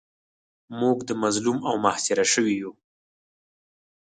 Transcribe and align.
موږ 0.79 0.97
مظلوم 1.23 1.57
او 1.69 1.75
محاصره 1.83 2.25
شوي 2.33 2.53
یو. 2.61 2.71